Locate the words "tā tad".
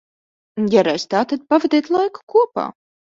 1.11-1.43